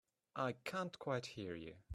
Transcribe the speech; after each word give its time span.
I 0.35 0.53
can't 0.53 0.97
quite 0.97 1.27
hear 1.27 1.53
you. 1.55 1.75